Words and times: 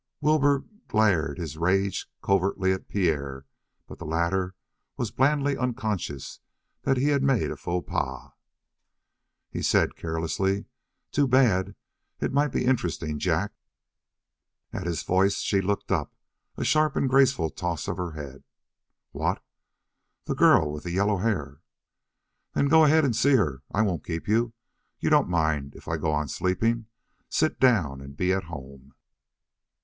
Wilbur 0.19 0.63
glared 0.87 1.37
his 1.37 1.57
rage 1.59 2.09
covertly 2.23 2.71
at 2.73 2.87
Pierre, 2.87 3.45
but 3.85 3.99
the 3.99 4.05
latter 4.07 4.55
was 4.97 5.11
blandly 5.11 5.55
unconscious 5.55 6.39
that 6.81 6.97
he 6.97 7.09
had 7.09 7.21
made 7.21 7.43
any 7.51 7.55
faux 7.55 7.87
pas. 7.87 8.31
He 9.51 9.61
said 9.61 9.95
carelessly: 9.95 10.65
"Too 11.11 11.27
bad. 11.27 11.75
It 12.19 12.33
might 12.33 12.47
be 12.47 12.65
interesting. 12.65 13.19
Jack?" 13.19 13.53
At 14.73 14.87
his 14.87 15.03
voice 15.03 15.35
she 15.35 15.61
looked 15.61 15.91
up 15.91 16.15
a 16.57 16.63
sharp 16.63 16.95
and 16.95 17.07
graceful 17.07 17.51
toss 17.51 17.87
of 17.87 17.97
her 17.97 18.13
head. 18.13 18.43
"What?" 19.11 19.43
"The 20.25 20.33
girl 20.33 20.71
with 20.73 20.81
the 20.83 20.89
yellow 20.89 21.17
hair." 21.17 21.61
"Then 22.53 22.69
go 22.69 22.85
ahead 22.85 23.05
and 23.05 23.15
see 23.15 23.35
her. 23.35 23.61
I 23.71 23.83
won't 23.83 24.03
keep 24.03 24.27
you. 24.27 24.53
You 24.99 25.11
don't 25.11 25.29
mind 25.29 25.75
if 25.75 25.87
I 25.87 25.97
go 25.97 26.11
on 26.11 26.27
sleeping? 26.27 26.87
Sit 27.29 27.59
down 27.59 28.01
and 28.01 28.17
be 28.17 28.33
at 28.33 28.45
home." 28.45 28.95